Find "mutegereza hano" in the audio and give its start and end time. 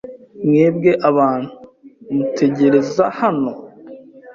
2.15-3.51